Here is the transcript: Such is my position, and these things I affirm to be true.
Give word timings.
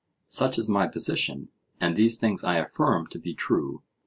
Such 0.25 0.57
is 0.57 0.67
my 0.67 0.87
position, 0.87 1.49
and 1.79 1.95
these 1.95 2.17
things 2.17 2.43
I 2.43 2.55
affirm 2.57 3.05
to 3.05 3.19
be 3.19 3.35
true. 3.35 3.83